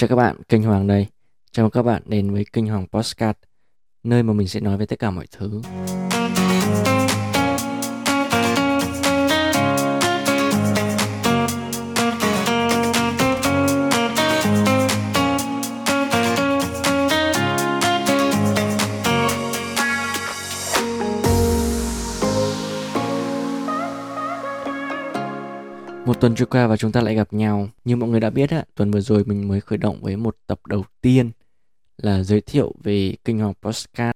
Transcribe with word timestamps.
Chào 0.00 0.08
các 0.08 0.16
bạn, 0.16 0.36
kênh 0.48 0.62
Hoàng 0.62 0.86
đây. 0.86 1.06
Chào 1.52 1.64
mừng 1.64 1.70
các 1.70 1.82
bạn 1.82 2.02
đến 2.06 2.30
với 2.30 2.44
kênh 2.52 2.66
Hoàng 2.66 2.86
Postcard, 2.92 3.38
nơi 4.02 4.22
mà 4.22 4.32
mình 4.32 4.48
sẽ 4.48 4.60
nói 4.60 4.76
về 4.76 4.86
tất 4.86 4.98
cả 4.98 5.10
mọi 5.10 5.26
thứ. 5.30 5.62
Một 26.20 26.22
tuần 26.22 26.34
trôi 26.34 26.46
qua 26.46 26.66
và 26.66 26.76
chúng 26.76 26.92
ta 26.92 27.00
lại 27.00 27.14
gặp 27.14 27.32
nhau. 27.32 27.68
Như 27.84 27.96
mọi 27.96 28.08
người 28.08 28.20
đã 28.20 28.30
biết, 28.30 28.50
á, 28.50 28.64
tuần 28.74 28.90
vừa 28.90 29.00
rồi 29.00 29.24
mình 29.24 29.48
mới 29.48 29.60
khởi 29.60 29.78
động 29.78 29.98
với 30.00 30.16
một 30.16 30.36
tập 30.46 30.60
đầu 30.66 30.84
tiên 31.00 31.30
là 31.96 32.22
giới 32.22 32.40
thiệu 32.40 32.74
về 32.82 33.14
kênh 33.24 33.38
Hoàng 33.38 33.54
Postcard. 33.62 34.12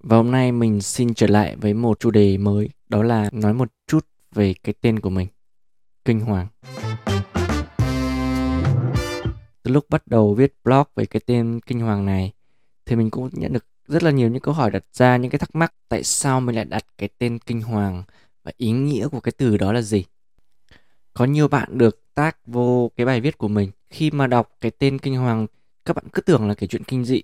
Và 0.00 0.16
hôm 0.16 0.30
nay 0.30 0.52
mình 0.52 0.80
xin 0.80 1.14
trở 1.14 1.26
lại 1.26 1.56
với 1.56 1.74
một 1.74 2.00
chủ 2.00 2.10
đề 2.10 2.38
mới, 2.38 2.68
đó 2.88 3.02
là 3.02 3.30
nói 3.32 3.54
một 3.54 3.68
chút 3.86 4.06
về 4.34 4.54
cái 4.54 4.74
tên 4.80 5.00
của 5.00 5.10
mình, 5.10 5.28
Kinh 6.04 6.20
Hoàng. 6.20 6.46
Từ 9.62 9.72
lúc 9.72 9.84
bắt 9.88 10.06
đầu 10.06 10.34
viết 10.34 10.54
blog 10.64 10.84
về 10.96 11.06
cái 11.06 11.20
tên 11.26 11.60
Kinh 11.66 11.80
Hoàng 11.80 12.06
này, 12.06 12.32
thì 12.86 12.96
mình 12.96 13.10
cũng 13.10 13.30
nhận 13.32 13.52
được 13.52 13.66
rất 13.88 14.02
là 14.02 14.10
nhiều 14.10 14.28
những 14.28 14.42
câu 14.42 14.54
hỏi 14.54 14.70
đặt 14.70 14.84
ra, 14.92 15.16
những 15.16 15.30
cái 15.30 15.38
thắc 15.38 15.54
mắc 15.54 15.74
tại 15.88 16.02
sao 16.02 16.40
mình 16.40 16.56
lại 16.56 16.64
đặt 16.64 16.84
cái 16.98 17.08
tên 17.18 17.38
Kinh 17.38 17.62
Hoàng 17.62 18.02
và 18.44 18.52
ý 18.56 18.70
nghĩa 18.70 19.08
của 19.08 19.20
cái 19.20 19.32
từ 19.38 19.56
đó 19.56 19.72
là 19.72 19.82
gì 19.82 20.04
có 21.18 21.24
nhiều 21.24 21.48
bạn 21.48 21.78
được 21.78 22.14
tác 22.14 22.46
vô 22.46 22.90
cái 22.96 23.06
bài 23.06 23.20
viết 23.20 23.38
của 23.38 23.48
mình. 23.48 23.70
Khi 23.90 24.10
mà 24.10 24.26
đọc 24.26 24.56
cái 24.60 24.70
tên 24.70 24.98
kinh 24.98 25.16
hoàng, 25.16 25.46
các 25.84 25.96
bạn 25.96 26.04
cứ 26.12 26.22
tưởng 26.22 26.48
là 26.48 26.54
cái 26.54 26.68
chuyện 26.68 26.84
kinh 26.84 27.04
dị. 27.04 27.22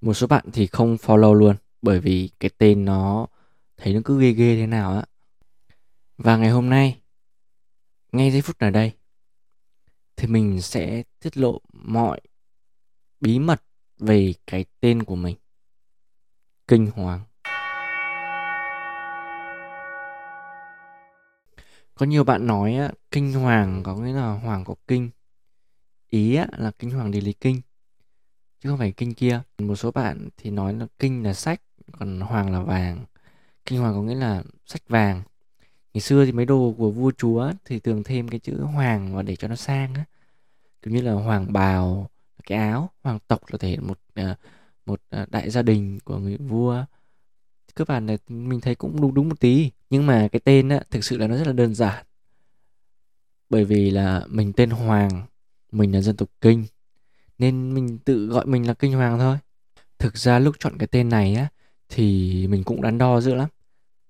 Một 0.00 0.14
số 0.14 0.26
bạn 0.26 0.44
thì 0.52 0.66
không 0.66 0.96
follow 0.96 1.34
luôn, 1.34 1.56
bởi 1.82 2.00
vì 2.00 2.30
cái 2.40 2.50
tên 2.58 2.84
nó 2.84 3.26
thấy 3.76 3.94
nó 3.94 4.00
cứ 4.04 4.20
ghê 4.20 4.30
ghê 4.30 4.56
thế 4.56 4.66
nào 4.66 4.92
á. 4.92 5.04
Và 6.18 6.36
ngày 6.36 6.50
hôm 6.50 6.70
nay, 6.70 7.00
ngay 8.12 8.30
giây 8.30 8.42
phút 8.42 8.58
ở 8.58 8.70
đây, 8.70 8.92
thì 10.16 10.26
mình 10.26 10.62
sẽ 10.62 11.02
tiết 11.20 11.36
lộ 11.36 11.60
mọi 11.72 12.20
bí 13.20 13.38
mật 13.38 13.62
về 13.98 14.34
cái 14.46 14.64
tên 14.80 15.02
của 15.02 15.16
mình, 15.16 15.36
kinh 16.68 16.86
hoàng. 16.86 17.20
Có 21.94 22.06
nhiều 22.06 22.24
bạn 22.24 22.46
nói 22.46 22.74
á, 22.74 22.90
kinh 23.10 23.32
hoàng 23.32 23.82
có 23.82 23.96
nghĩa 23.96 24.12
là 24.12 24.32
hoàng 24.32 24.64
có 24.64 24.74
kinh. 24.88 25.10
Ý 26.10 26.34
á, 26.34 26.46
là 26.58 26.70
kinh 26.78 26.90
hoàng 26.90 27.10
địa 27.10 27.20
lý 27.20 27.32
kinh 27.32 27.60
chứ 28.64 28.70
không 28.70 28.78
phải 28.78 28.92
kinh 28.92 29.14
kia. 29.14 29.40
Một 29.58 29.76
số 29.76 29.90
bạn 29.90 30.28
thì 30.36 30.50
nói 30.50 30.74
là 30.74 30.86
kinh 30.98 31.22
là 31.22 31.34
sách 31.34 31.60
còn 31.92 32.20
hoàng 32.20 32.52
là 32.52 32.60
vàng. 32.60 33.04
Kinh 33.66 33.80
hoàng 33.80 33.94
có 33.94 34.02
nghĩa 34.02 34.14
là 34.14 34.42
sách 34.66 34.82
vàng. 34.88 35.22
Ngày 35.94 36.00
xưa 36.00 36.24
thì 36.24 36.32
mấy 36.32 36.46
đồ 36.46 36.74
của 36.78 36.90
vua 36.90 37.12
chúa 37.18 37.52
thì 37.64 37.80
thường 37.80 38.02
thêm 38.04 38.28
cái 38.28 38.40
chữ 38.40 38.62
hoàng 38.62 39.16
và 39.16 39.22
để 39.22 39.36
cho 39.36 39.48
nó 39.48 39.56
sang 39.56 39.94
á. 39.94 40.04
Kiểu 40.82 40.94
như 40.94 41.00
là 41.00 41.12
hoàng 41.12 41.52
bào 41.52 42.10
cái 42.46 42.58
áo 42.58 42.90
hoàng 43.02 43.18
tộc 43.28 43.40
là 43.48 43.58
thể 43.58 43.68
hiện 43.68 43.86
một 43.86 43.98
ờ, 44.14 44.34
một 44.86 45.00
ờ, 45.10 45.26
đại 45.30 45.50
gia 45.50 45.62
đình 45.62 45.98
của 46.04 46.18
người 46.18 46.36
vua 46.36 46.84
cơ 47.74 47.84
bản 47.84 48.06
là 48.06 48.16
mình 48.28 48.60
thấy 48.60 48.74
cũng 48.74 49.00
đúng 49.00 49.14
đúng 49.14 49.28
một 49.28 49.40
tí. 49.40 49.70
Nhưng 49.90 50.06
mà 50.06 50.28
cái 50.32 50.40
tên 50.40 50.68
á 50.68 50.80
thực 50.90 51.04
sự 51.04 51.16
là 51.18 51.26
nó 51.26 51.36
rất 51.36 51.46
là 51.46 51.52
đơn 51.52 51.74
giản. 51.74 52.04
Bởi 53.50 53.64
vì 53.64 53.90
là 53.90 54.26
mình 54.28 54.52
tên 54.52 54.70
Hoàng 54.70 55.22
mình 55.72 55.92
là 55.92 56.00
dân 56.00 56.16
tộc 56.16 56.28
Kinh. 56.40 56.64
Nên 57.38 57.74
mình 57.74 57.98
tự 57.98 58.26
gọi 58.26 58.46
mình 58.46 58.66
là 58.66 58.74
Kinh 58.74 58.92
Hoàng 58.92 59.18
thôi. 59.18 59.38
Thực 59.98 60.16
ra 60.16 60.38
lúc 60.38 60.56
chọn 60.58 60.78
cái 60.78 60.86
tên 60.86 61.08
này 61.08 61.34
á 61.34 61.48
thì 61.88 62.46
mình 62.46 62.64
cũng 62.64 62.82
đắn 62.82 62.98
đo 62.98 63.20
dữ 63.20 63.34
lắm. 63.34 63.48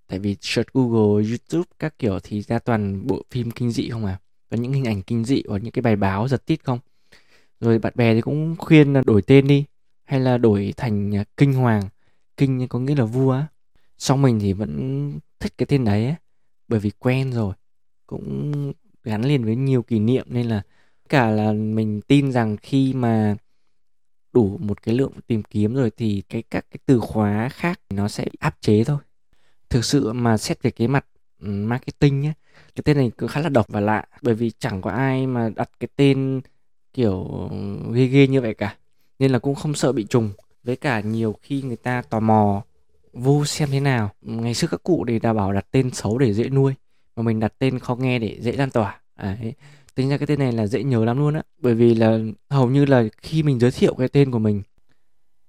Tại 0.09 0.19
vì 0.19 0.37
search 0.41 0.73
Google, 0.73 1.29
YouTube 1.29 1.69
các 1.79 1.99
kiểu 1.99 2.19
thì 2.23 2.43
ra 2.43 2.59
toàn 2.59 3.07
bộ 3.07 3.23
phim 3.31 3.51
kinh 3.51 3.71
dị 3.71 3.89
không 3.89 4.07
à? 4.07 4.19
Và 4.51 4.57
những 4.57 4.73
hình 4.73 4.85
ảnh 4.85 5.03
kinh 5.03 5.25
dị 5.25 5.43
hoặc 5.49 5.63
những 5.63 5.73
cái 5.73 5.83
bài 5.83 5.97
báo 5.97 6.29
giật 6.29 6.47
tít 6.47 6.65
không? 6.65 6.79
Rồi 7.61 7.79
bạn 7.79 7.93
bè 7.97 8.15
thì 8.15 8.21
cũng 8.21 8.57
khuyên 8.59 8.93
là 8.93 9.03
đổi 9.07 9.23
tên 9.23 9.47
đi. 9.47 9.65
Hay 10.05 10.21
là 10.21 10.39
đổi 10.39 10.75
thành 10.77 11.17
à, 11.17 11.25
Kinh 11.37 11.53
Hoàng. 11.53 11.83
Kinh 12.37 12.69
có 12.69 12.79
nghĩa 12.79 12.95
là 12.95 13.05
vua 13.05 13.33
á 13.33 13.47
sau 13.99 14.17
mình 14.17 14.41
thì 14.41 14.53
vẫn 14.53 15.13
thích 15.41 15.55
cái 15.59 15.67
tên 15.67 15.85
đấy 15.85 16.05
ấy, 16.07 16.15
bởi 16.69 16.81
vì 16.81 16.91
quen 16.91 17.33
rồi 17.33 17.55
cũng 18.07 18.53
gắn 19.05 19.25
liền 19.25 19.45
với 19.45 19.57
nhiều 19.57 19.83
kỷ 19.83 19.99
niệm 19.99 20.27
nên 20.31 20.47
là 20.47 20.63
cả 21.09 21.31
là 21.31 21.53
mình 21.53 22.01
tin 22.01 22.33
rằng 22.33 22.57
khi 22.57 22.93
mà 22.95 23.37
đủ 24.33 24.59
một 24.61 24.83
cái 24.83 24.95
lượng 24.95 25.13
tìm 25.27 25.43
kiếm 25.43 25.75
rồi 25.75 25.91
thì 25.97 26.23
cái 26.29 26.43
các 26.43 26.67
cái 26.71 26.79
từ 26.87 27.01
khóa 27.01 27.49
khác 27.49 27.81
nó 27.91 28.09
sẽ 28.09 28.25
bị 28.25 28.39
áp 28.41 28.57
chế 28.61 28.85
thôi. 28.85 28.99
Thực 29.71 29.85
sự 29.85 30.13
mà 30.13 30.37
xét 30.37 30.63
về 30.63 30.71
cái 30.71 30.89
mặt 30.89 31.07
ừ, 31.41 31.49
marketing 31.49 32.21
nhé 32.21 32.33
cái 32.75 32.83
tên 32.85 32.97
này 32.97 33.13
cũng 33.17 33.29
khá 33.29 33.41
là 33.41 33.49
độc 33.49 33.69
và 33.69 33.81
lạ 33.81 34.05
bởi 34.23 34.35
vì 34.35 34.51
chẳng 34.59 34.83
có 34.83 34.91
ai 34.91 35.27
mà 35.27 35.51
đặt 35.57 35.71
cái 35.81 35.89
tên 35.97 36.41
kiểu 36.93 37.51
ghê 37.93 38.07
ghê 38.07 38.27
như 38.27 38.41
vậy 38.41 38.55
cả 38.55 38.77
nên 39.19 39.33
là 39.33 39.39
cũng 39.39 39.55
không 39.55 39.75
sợ 39.75 39.93
bị 39.93 40.07
trùng. 40.11 40.31
Với 40.65 40.77
cả 40.77 41.01
nhiều 41.01 41.37
khi 41.43 41.63
người 41.63 41.77
ta 41.77 42.03
tò 42.03 42.21
mò 42.21 42.65
vô 43.15 43.45
xem 43.45 43.69
thế 43.71 43.81
nào. 43.81 44.11
Ngày 44.23 44.55
xưa 44.55 44.69
các 44.71 44.83
cụ 44.83 45.05
thì 45.09 45.19
đã 45.19 45.33
bảo 45.33 45.53
đặt 45.53 45.67
tên 45.71 45.91
xấu 45.91 46.19
để 46.19 46.35
dễ 46.35 46.49
nuôi, 46.49 46.75
mà 47.17 47.23
mình 47.23 47.41
đặt 47.41 47.53
tên 47.59 47.79
khó 47.79 47.95
nghe 47.97 48.19
để 48.19 48.39
dễ 48.41 48.53
lan 48.53 48.71
tỏa. 48.71 49.01
Đấy. 49.23 49.55
Tính 49.95 50.09
ra 50.09 50.17
cái 50.17 50.27
tên 50.27 50.39
này 50.39 50.53
là 50.53 50.67
dễ 50.67 50.83
nhớ 50.83 51.05
lắm 51.05 51.19
luôn 51.19 51.35
á. 51.35 51.43
Bởi 51.59 51.75
vì 51.75 51.95
là 51.95 52.19
hầu 52.51 52.71
như 52.71 52.85
là 52.85 53.05
khi 53.23 53.43
mình 53.43 53.59
giới 53.59 53.71
thiệu 53.71 53.95
cái 53.95 54.09
tên 54.09 54.31
của 54.31 54.39
mình, 54.39 54.63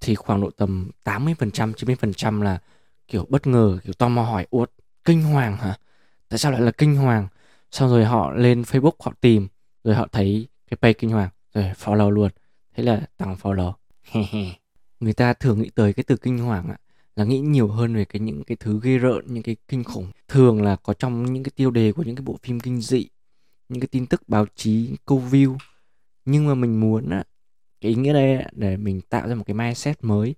thì 0.01 0.15
khoảng 0.15 0.41
độ 0.41 0.49
tầm 0.57 0.91
80% 1.03 1.73
90% 1.73 2.41
là 2.41 2.59
kiểu 3.07 3.25
bất 3.29 3.47
ngờ, 3.47 3.79
kiểu 3.83 3.93
tò 3.93 4.09
mò 4.09 4.21
hỏi 4.21 4.47
uất 4.49 4.71
kinh 5.05 5.23
hoàng 5.23 5.57
hả? 5.57 5.77
Tại 6.29 6.39
sao 6.39 6.51
lại 6.51 6.61
là 6.61 6.71
kinh 6.71 6.95
hoàng? 6.95 7.27
Xong 7.71 7.89
rồi 7.89 8.05
họ 8.05 8.31
lên 8.31 8.61
facebook 8.61 8.91
họ 8.99 9.13
tìm, 9.21 9.47
rồi 9.83 9.95
họ 9.95 10.07
thấy 10.11 10.47
cái 10.69 10.77
page 10.81 10.93
kinh 10.93 11.09
hoàng, 11.09 11.29
rồi 11.53 11.71
follow 11.83 12.09
luôn. 12.09 12.31
Thế 12.75 12.83
là 12.83 13.01
tăng 13.17 13.35
follow 13.41 13.73
người 14.99 15.13
ta 15.13 15.33
thường 15.33 15.61
nghĩ 15.61 15.69
tới 15.75 15.93
cái 15.93 16.03
từ 16.07 16.17
kinh 16.17 16.37
hoàng 16.37 16.69
ạ 16.69 16.77
là 17.15 17.23
nghĩ 17.23 17.39
nhiều 17.39 17.67
hơn 17.67 17.95
về 17.95 18.05
cái 18.05 18.19
những 18.19 18.43
cái 18.43 18.57
thứ 18.59 18.79
ghê 18.83 18.97
rợn 18.97 19.25
những 19.27 19.43
cái 19.43 19.55
kinh 19.67 19.83
khủng. 19.83 20.11
Thường 20.27 20.61
là 20.61 20.75
có 20.75 20.93
trong 20.93 21.33
những 21.33 21.43
cái 21.43 21.51
tiêu 21.55 21.71
đề 21.71 21.91
của 21.91 22.03
những 22.03 22.15
cái 22.15 22.23
bộ 22.25 22.37
phim 22.43 22.59
kinh 22.59 22.81
dị 22.81 23.07
những 23.69 23.79
cái 23.79 23.87
tin 23.87 24.05
tức 24.05 24.29
báo 24.29 24.45
chí 24.55 24.95
câu 25.05 25.23
view. 25.31 25.57
Nhưng 26.25 26.47
mà 26.47 26.55
mình 26.55 26.79
muốn 26.79 27.09
á 27.09 27.23
cái 27.81 27.89
ý 27.89 27.95
nghĩa 27.95 28.13
đây 28.13 28.45
để 28.51 28.77
mình 28.77 29.01
tạo 29.01 29.27
ra 29.27 29.35
một 29.35 29.43
cái 29.47 29.53
mindset 29.53 30.03
mới. 30.03 30.35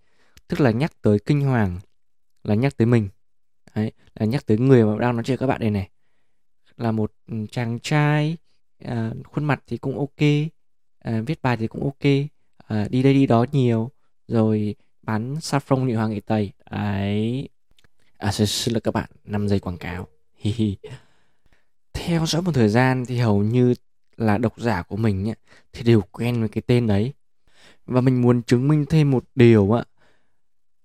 Tức 0.47 0.59
là 0.61 0.71
nhắc 0.71 1.01
tới 1.01 1.19
kinh 1.25 1.41
hoàng 1.41 1.79
là 2.43 2.55
nhắc 2.55 2.77
tới 2.77 2.85
mình. 2.85 3.09
Đấy 3.75 3.91
là 4.15 4.25
nhắc 4.25 4.45
tới 4.45 4.57
người 4.57 4.85
mà 4.85 4.99
đang 4.99 5.15
nói 5.15 5.23
chuyện 5.23 5.37
các 5.37 5.47
bạn 5.47 5.59
đây 5.61 5.71
này. 5.71 5.89
Là 6.77 6.91
một 6.91 7.11
ừ, 7.27 7.35
chàng 7.51 7.79
trai 7.79 8.37
à, 8.83 9.11
khuôn 9.23 9.45
mặt 9.45 9.63
thì 9.67 9.77
cũng 9.77 9.99
ok 9.99 10.27
à, 10.99 11.21
viết 11.27 11.41
bài 11.41 11.57
thì 11.57 11.67
cũng 11.67 11.83
ok 11.83 12.11
à, 12.57 12.87
đi 12.89 13.03
đây 13.03 13.13
đi 13.13 13.25
đó 13.27 13.45
nhiều 13.51 13.91
rồi 14.27 14.75
bán 15.07 15.35
saffron 15.35 15.85
nhụy 15.85 15.93
hoàng 15.93 16.11
nghệ 16.11 16.19
tây. 16.19 16.51
Ấy 16.63 17.49
à 18.17 18.31
xin, 18.31 18.47
xin 18.47 18.73
lỗi 18.73 18.81
các 18.81 18.93
bạn 18.93 19.09
5 19.23 19.47
giây 19.47 19.59
quảng 19.59 19.77
cáo. 19.77 20.07
Theo 21.93 22.25
dõi 22.25 22.41
một 22.41 22.51
thời 22.51 22.69
gian 22.69 23.05
thì 23.05 23.17
hầu 23.17 23.43
như 23.43 23.73
là 24.17 24.37
độc 24.37 24.59
giả 24.59 24.81
của 24.81 24.97
mình 24.97 25.29
ấy, 25.29 25.35
thì 25.73 25.83
đều 25.83 26.01
quen 26.01 26.39
với 26.39 26.49
cái 26.49 26.61
tên 26.67 26.87
đấy. 26.87 27.13
Và 27.85 28.01
mình 28.01 28.21
muốn 28.21 28.43
chứng 28.43 28.67
minh 28.67 28.85
thêm 28.89 29.11
một 29.11 29.23
điều 29.35 29.77
ạ. 29.77 29.83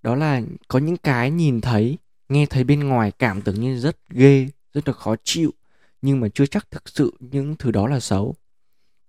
Đó 0.01 0.15
là 0.15 0.41
có 0.67 0.79
những 0.79 0.97
cái 0.97 1.31
nhìn 1.31 1.61
thấy 1.61 1.97
nghe 2.29 2.45
thấy 2.45 2.63
bên 2.63 2.79
ngoài 2.79 3.11
cảm 3.11 3.41
tưởng 3.41 3.61
như 3.61 3.79
rất 3.79 3.97
ghê 4.09 4.47
rất 4.73 4.87
là 4.87 4.93
khó 4.93 5.15
chịu 5.23 5.51
nhưng 6.01 6.19
mà 6.19 6.27
chưa 6.33 6.45
chắc 6.45 6.71
thực 6.71 6.89
sự 6.89 7.17
những 7.19 7.55
thứ 7.55 7.71
đó 7.71 7.87
là 7.87 7.99
xấu. 7.99 8.35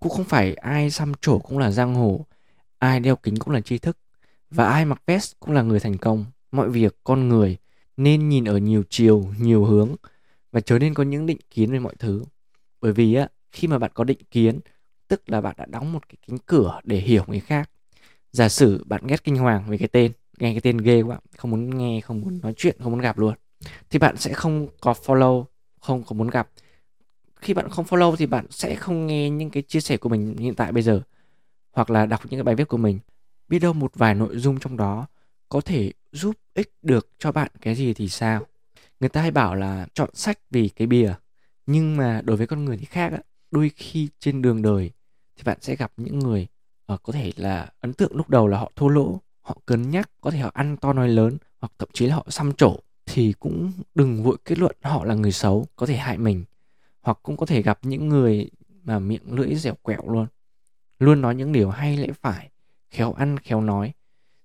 Cũng 0.00 0.12
không 0.12 0.24
phải 0.24 0.54
ai 0.54 0.90
xăm 0.90 1.12
trổ 1.20 1.38
cũng 1.38 1.58
là 1.58 1.70
giang 1.70 1.94
hồ 1.94 2.26
ai 2.78 3.00
đeo 3.00 3.16
kính 3.16 3.36
cũng 3.36 3.54
là 3.54 3.60
tri 3.60 3.78
thức 3.78 3.98
và 4.54 4.68
ai 4.68 4.84
mặc 4.84 5.02
vest 5.06 5.32
cũng 5.40 5.54
là 5.54 5.62
người 5.62 5.80
thành 5.80 5.98
công. 5.98 6.24
Mọi 6.52 6.70
việc, 6.70 6.96
con 7.04 7.28
người 7.28 7.56
nên 7.96 8.28
nhìn 8.28 8.44
ở 8.44 8.56
nhiều 8.58 8.82
chiều, 8.90 9.24
nhiều 9.38 9.64
hướng 9.64 9.94
và 10.52 10.60
trở 10.60 10.78
nên 10.78 10.94
có 10.94 11.02
những 11.02 11.26
định 11.26 11.38
kiến 11.50 11.72
về 11.72 11.78
mọi 11.78 11.94
thứ. 11.98 12.24
Bởi 12.80 12.92
vì 12.92 13.14
á, 13.14 13.28
khi 13.52 13.68
mà 13.68 13.78
bạn 13.78 13.90
có 13.94 14.04
định 14.04 14.18
kiến, 14.30 14.60
tức 15.08 15.22
là 15.26 15.40
bạn 15.40 15.54
đã 15.58 15.66
đóng 15.66 15.92
một 15.92 16.08
cái 16.08 16.16
cánh 16.28 16.38
cửa 16.46 16.80
để 16.84 16.96
hiểu 16.96 17.24
người 17.26 17.40
khác. 17.40 17.70
Giả 18.32 18.48
sử 18.48 18.84
bạn 18.86 19.06
ghét 19.06 19.24
kinh 19.24 19.36
hoàng 19.36 19.64
về 19.68 19.78
cái 19.78 19.88
tên, 19.88 20.12
nghe 20.38 20.52
cái 20.52 20.60
tên 20.60 20.78
ghê 20.78 21.02
quá, 21.02 21.18
không 21.36 21.50
muốn 21.50 21.78
nghe, 21.78 22.00
không 22.00 22.20
muốn 22.20 22.40
nói 22.42 22.54
chuyện, 22.56 22.76
không 22.82 22.92
muốn 22.92 23.00
gặp 23.00 23.18
luôn, 23.18 23.34
thì 23.90 23.98
bạn 23.98 24.16
sẽ 24.16 24.32
không 24.32 24.68
có 24.80 24.94
follow, 25.04 25.44
không 25.80 26.02
có 26.02 26.14
muốn 26.14 26.30
gặp. 26.30 26.48
Khi 27.36 27.54
bạn 27.54 27.68
không 27.68 27.84
follow 27.84 28.16
thì 28.16 28.26
bạn 28.26 28.46
sẽ 28.50 28.74
không 28.74 29.06
nghe 29.06 29.30
những 29.30 29.50
cái 29.50 29.62
chia 29.62 29.80
sẻ 29.80 29.96
của 29.96 30.08
mình 30.08 30.36
hiện 30.36 30.54
tại 30.54 30.72
bây 30.72 30.82
giờ, 30.82 31.00
hoặc 31.72 31.90
là 31.90 32.06
đọc 32.06 32.20
những 32.24 32.38
cái 32.38 32.42
bài 32.42 32.54
viết 32.54 32.68
của 32.68 32.76
mình 32.76 32.98
biết 33.54 33.58
đâu 33.58 33.72
một 33.72 33.92
vài 33.94 34.14
nội 34.14 34.38
dung 34.38 34.58
trong 34.60 34.76
đó 34.76 35.06
có 35.48 35.60
thể 35.60 35.92
giúp 36.12 36.36
ích 36.54 36.72
được 36.82 37.08
cho 37.18 37.32
bạn 37.32 37.50
cái 37.60 37.74
gì 37.74 37.94
thì 37.94 38.08
sao? 38.08 38.46
Người 39.00 39.08
ta 39.08 39.20
hay 39.20 39.30
bảo 39.30 39.54
là 39.54 39.86
chọn 39.94 40.10
sách 40.14 40.38
vì 40.50 40.68
cái 40.68 40.86
bìa. 40.86 41.14
Nhưng 41.66 41.96
mà 41.96 42.20
đối 42.24 42.36
với 42.36 42.46
con 42.46 42.64
người 42.64 42.76
thì 42.76 42.84
khác 42.84 43.12
á. 43.12 43.18
Đôi 43.50 43.70
khi 43.76 44.08
trên 44.18 44.42
đường 44.42 44.62
đời 44.62 44.90
thì 45.36 45.42
bạn 45.44 45.58
sẽ 45.60 45.76
gặp 45.76 45.92
những 45.96 46.18
người 46.18 46.46
uh, 46.92 47.02
có 47.02 47.12
thể 47.12 47.32
là 47.36 47.70
ấn 47.80 47.92
tượng 47.92 48.16
lúc 48.16 48.30
đầu 48.30 48.48
là 48.48 48.58
họ 48.58 48.72
thô 48.76 48.88
lỗ 48.88 49.20
họ 49.40 49.58
cấn 49.66 49.90
nhắc 49.90 50.10
có 50.20 50.30
thể 50.30 50.38
họ 50.38 50.50
ăn 50.54 50.76
to 50.76 50.92
nói 50.92 51.08
lớn 51.08 51.36
hoặc 51.60 51.72
thậm 51.78 51.88
chí 51.92 52.06
là 52.06 52.16
họ 52.16 52.26
xăm 52.28 52.52
trổ 52.52 52.76
thì 53.06 53.34
cũng 53.40 53.72
đừng 53.94 54.22
vội 54.22 54.36
kết 54.44 54.58
luận 54.58 54.76
họ 54.82 55.04
là 55.04 55.14
người 55.14 55.32
xấu 55.32 55.66
có 55.76 55.86
thể 55.86 55.96
hại 55.96 56.18
mình. 56.18 56.44
Hoặc 57.00 57.18
cũng 57.22 57.36
có 57.36 57.46
thể 57.46 57.62
gặp 57.62 57.78
những 57.82 58.08
người 58.08 58.50
mà 58.84 58.98
miệng 58.98 59.34
lưỡi 59.34 59.54
dẻo 59.54 59.74
quẹo 59.82 60.02
luôn. 60.08 60.26
Luôn 60.98 61.20
nói 61.20 61.34
những 61.34 61.52
điều 61.52 61.70
hay 61.70 61.96
lẽ 61.96 62.08
phải 62.22 62.50
khéo 62.94 63.12
ăn, 63.12 63.38
khéo 63.38 63.60
nói, 63.60 63.92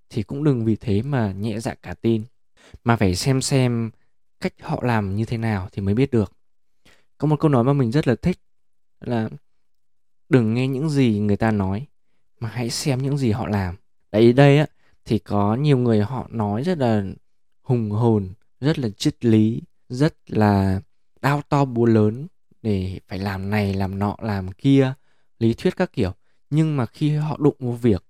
thì 0.09 0.23
cũng 0.23 0.43
đừng 0.43 0.65
vì 0.65 0.75
thế 0.75 1.01
mà 1.01 1.31
nhẹ 1.31 1.59
dạ 1.59 1.73
cả 1.73 1.93
tin, 1.93 2.23
mà 2.83 2.95
phải 2.95 3.15
xem 3.15 3.41
xem 3.41 3.91
cách 4.39 4.53
họ 4.61 4.79
làm 4.83 5.15
như 5.15 5.25
thế 5.25 5.37
nào 5.37 5.69
thì 5.71 5.81
mới 5.81 5.93
biết 5.93 6.11
được. 6.11 6.33
Có 7.17 7.27
một 7.27 7.39
câu 7.39 7.49
nói 7.49 7.63
mà 7.63 7.73
mình 7.73 7.91
rất 7.91 8.07
là 8.07 8.15
thích, 8.21 8.39
là 8.99 9.29
đừng 10.29 10.53
nghe 10.53 10.67
những 10.67 10.89
gì 10.89 11.19
người 11.19 11.37
ta 11.37 11.51
nói, 11.51 11.87
mà 12.39 12.49
hãy 12.49 12.69
xem 12.69 13.03
những 13.03 13.17
gì 13.17 13.31
họ 13.31 13.47
làm. 13.47 13.75
Đấy, 14.11 14.33
đây 14.33 14.57
á, 14.57 14.67
thì 15.05 15.19
có 15.19 15.55
nhiều 15.55 15.77
người 15.77 16.01
họ 16.01 16.27
nói 16.31 16.63
rất 16.63 16.77
là 16.77 17.03
hùng 17.61 17.91
hồn, 17.91 18.33
rất 18.59 18.79
là 18.79 18.89
triết 18.89 19.25
lý, 19.25 19.61
rất 19.89 20.15
là 20.27 20.81
đao 21.21 21.41
to 21.49 21.65
búa 21.65 21.85
lớn 21.85 22.27
để 22.61 22.99
phải 23.07 23.19
làm 23.19 23.49
này, 23.49 23.73
làm 23.73 23.99
nọ, 23.99 24.15
làm 24.21 24.51
kia, 24.51 24.93
lý 25.39 25.53
thuyết 25.53 25.75
các 25.77 25.93
kiểu. 25.93 26.11
Nhưng 26.49 26.77
mà 26.77 26.85
khi 26.85 27.15
họ 27.15 27.37
đụng 27.37 27.55
một 27.59 27.73
việc 27.73 28.08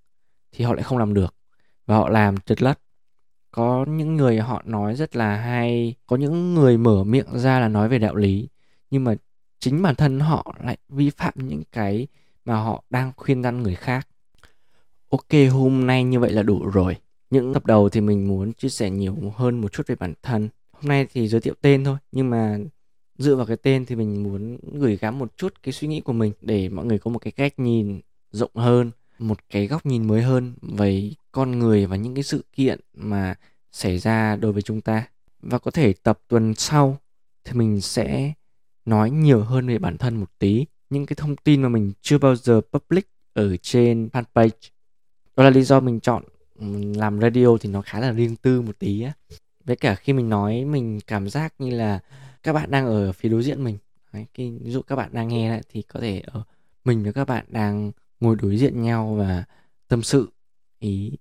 thì 0.52 0.66
họ 0.66 0.74
lại 0.74 0.84
không 0.84 0.98
làm 0.98 1.14
được 1.14 1.36
và 1.86 1.96
họ 1.96 2.10
làm 2.10 2.38
trật 2.38 2.62
lất. 2.62 2.80
Có 3.52 3.86
những 3.90 4.16
người 4.16 4.40
họ 4.40 4.62
nói 4.66 4.96
rất 4.96 5.16
là 5.16 5.36
hay, 5.36 5.96
có 6.08 6.16
những 6.16 6.56
người 6.56 6.78
mở 6.78 7.04
miệng 7.04 7.40
ra 7.40 7.60
là 7.60 7.68
nói 7.68 7.90
về 7.90 8.00
đạo 8.00 8.16
lý, 8.16 8.48
nhưng 8.92 9.04
mà 9.04 9.16
chính 9.60 9.82
bản 9.82 9.96
thân 9.96 10.20
họ 10.20 10.56
lại 10.64 10.78
vi 10.90 11.10
phạm 11.10 11.34
những 11.36 11.64
cái 11.72 12.08
mà 12.46 12.56
họ 12.56 12.84
đang 12.90 13.12
khuyên 13.18 13.44
răn 13.44 13.64
người 13.64 13.76
khác. 13.76 14.08
Ok, 15.10 15.52
hôm 15.52 15.88
nay 15.88 16.04
như 16.04 16.20
vậy 16.20 16.32
là 16.32 16.44
đủ 16.44 16.66
rồi. 16.70 16.96
Những 17.30 17.54
tập 17.54 17.66
đầu 17.66 17.90
thì 17.90 18.02
mình 18.02 18.28
muốn 18.28 18.54
chia 18.54 18.70
sẻ 18.70 18.90
nhiều 18.90 19.16
hơn 19.36 19.62
một 19.62 19.72
chút 19.72 19.88
về 19.88 19.96
bản 19.96 20.14
thân. 20.24 20.50
Hôm 20.72 20.90
nay 20.90 21.08
thì 21.14 21.28
giới 21.28 21.42
thiệu 21.42 21.54
tên 21.62 21.84
thôi, 21.84 21.98
nhưng 22.12 22.30
mà 22.30 22.58
dựa 23.18 23.36
vào 23.36 23.46
cái 23.46 23.58
tên 23.58 23.86
thì 23.86 23.96
mình 23.96 24.24
muốn 24.24 24.58
gửi 24.74 24.98
gắm 24.98 25.20
một 25.20 25.38
chút 25.38 25.54
cái 25.64 25.74
suy 25.74 25.88
nghĩ 25.88 26.02
của 26.02 26.14
mình 26.14 26.34
để 26.42 26.70
mọi 26.70 26.86
người 26.86 27.00
có 27.00 27.12
một 27.12 27.20
cái 27.20 27.32
cách 27.32 27.60
nhìn 27.60 28.02
rộng 28.32 28.56
hơn 28.56 28.92
một 29.20 29.40
cái 29.50 29.68
góc 29.68 29.86
nhìn 29.86 30.08
mới 30.08 30.22
hơn 30.22 30.54
về 30.62 31.12
con 31.32 31.60
người 31.60 31.86
và 31.86 31.96
những 31.96 32.16
cái 32.16 32.24
sự 32.24 32.44
kiện 32.54 32.80
mà 32.94 33.36
xảy 33.72 33.98
ra 33.98 34.36
đối 34.36 34.52
với 34.52 34.62
chúng 34.62 34.82
ta. 34.82 35.08
Và 35.42 35.60
có 35.60 35.72
thể 35.72 35.94
tập 35.94 36.20
tuần 36.28 36.56
sau 36.56 36.98
thì 37.44 37.54
mình 37.54 37.82
sẽ 37.82 38.34
nói 38.86 39.12
nhiều 39.12 39.44
hơn 39.44 39.68
về 39.68 39.80
bản 39.80 39.98
thân 39.98 40.16
một 40.16 40.32
tí. 40.40 40.66
Những 40.90 41.06
cái 41.06 41.16
thông 41.16 41.36
tin 41.36 41.62
mà 41.62 41.70
mình 41.70 41.94
chưa 42.02 42.18
bao 42.18 42.36
giờ 42.36 42.62
public 42.74 43.10
ở 43.34 43.58
trên 43.58 44.10
fanpage. 44.14 44.70
Đó 45.36 45.44
là 45.44 45.50
lý 45.50 45.62
do 45.62 45.80
mình 45.80 46.00
chọn 46.00 46.24
làm 46.96 47.22
radio 47.22 47.58
thì 47.62 47.70
nó 47.70 47.82
khá 47.82 48.00
là 48.00 48.12
riêng 48.12 48.36
tư 48.36 48.62
một 48.62 48.80
tí 48.80 49.02
á. 49.02 49.14
Với 49.66 49.76
cả 49.76 49.96
khi 49.96 50.14
mình 50.14 50.30
nói 50.30 50.66
mình 50.66 51.00
cảm 51.08 51.30
giác 51.30 51.54
như 51.60 51.70
là 51.70 52.00
các 52.44 52.54
bạn 52.54 52.72
đang 52.72 52.86
ở 52.86 53.12
phía 53.12 53.30
đối 53.30 53.44
diện 53.44 53.64
mình. 53.64 53.78
Đấy, 54.14 54.26
khi 54.34 54.52
ví 54.62 54.72
dụ 54.72 54.82
các 54.82 54.96
bạn 54.96 55.10
đang 55.14 55.28
nghe 55.28 55.50
lại 55.50 55.62
thì 55.70 55.82
có 55.82 56.00
thể 56.00 56.24
ở 56.26 56.44
mình 56.86 57.04
với 57.04 57.14
các 57.14 57.26
bạn 57.26 57.46
đang 57.50 57.92
ngồi 58.20 58.36
đối 58.42 58.58
diện 58.58 58.82
nhau 58.82 59.16
và 59.16 59.44
tâm 59.88 60.04
sự 60.04 60.30
ý 60.80 61.18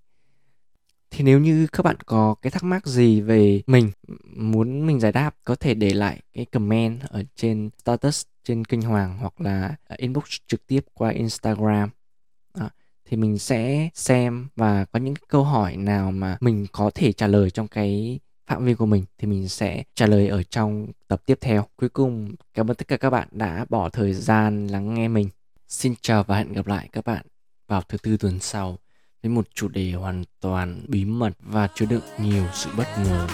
thì 1.10 1.24
nếu 1.24 1.38
như 1.38 1.66
các 1.72 1.82
bạn 1.82 1.96
có 2.06 2.34
cái 2.42 2.50
thắc 2.50 2.64
mắc 2.64 2.86
gì 2.86 3.20
về 3.20 3.62
mình 3.66 3.90
muốn 4.36 4.86
mình 4.86 5.00
giải 5.00 5.12
đáp 5.12 5.36
có 5.44 5.54
thể 5.54 5.74
để 5.74 5.94
lại 5.94 6.20
cái 6.32 6.44
comment 6.44 7.00
ở 7.08 7.22
trên 7.36 7.70
status 7.82 8.22
trên 8.44 8.64
kênh 8.64 8.82
Hoàng 8.82 9.18
hoặc 9.18 9.40
là 9.40 9.76
inbox 9.96 10.24
trực 10.46 10.66
tiếp 10.66 10.84
qua 10.94 11.10
Instagram 11.10 11.90
à, 12.52 12.70
thì 13.04 13.16
mình 13.16 13.38
sẽ 13.38 13.88
xem 13.94 14.48
và 14.56 14.84
có 14.84 14.98
những 14.98 15.14
câu 15.28 15.44
hỏi 15.44 15.76
nào 15.76 16.12
mà 16.12 16.36
mình 16.40 16.66
có 16.72 16.90
thể 16.94 17.12
trả 17.12 17.26
lời 17.26 17.50
trong 17.50 17.68
cái 17.68 18.18
phạm 18.46 18.64
vi 18.64 18.74
của 18.74 18.86
mình 18.86 19.04
thì 19.18 19.28
mình 19.28 19.48
sẽ 19.48 19.82
trả 19.94 20.06
lời 20.06 20.28
ở 20.28 20.42
trong 20.42 20.86
tập 21.08 21.22
tiếp 21.26 21.38
theo. 21.40 21.64
Cuối 21.76 21.88
cùng, 21.88 22.34
cảm 22.54 22.70
ơn 22.70 22.76
tất 22.76 22.88
cả 22.88 22.96
các 22.96 23.10
bạn 23.10 23.28
đã 23.30 23.66
bỏ 23.68 23.88
thời 23.88 24.12
gian 24.12 24.66
lắng 24.66 24.94
nghe 24.94 25.08
mình. 25.08 25.28
Xin 25.68 25.94
chào 26.02 26.24
và 26.24 26.36
hẹn 26.36 26.52
gặp 26.52 26.66
lại 26.66 26.88
các 26.92 27.04
bạn 27.04 27.26
vào 27.66 27.82
thứ 27.88 27.98
tư 27.98 28.16
tuần 28.16 28.40
sau 28.40 28.78
với 29.22 29.30
một 29.30 29.48
chủ 29.54 29.68
đề 29.68 29.92
hoàn 29.92 30.24
toàn 30.40 30.84
bí 30.88 31.04
mật 31.04 31.32
và 31.40 31.68
chứa 31.74 31.86
đựng 31.86 32.02
nhiều 32.18 32.44
sự 32.54 32.70
bất 32.76 32.86
ngờ. 33.04 33.28